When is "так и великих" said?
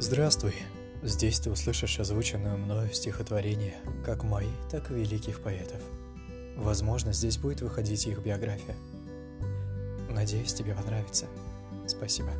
4.70-5.42